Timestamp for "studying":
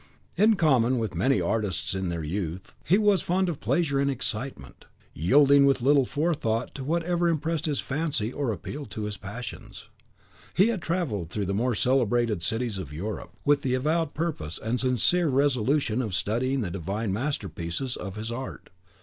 16.15-16.61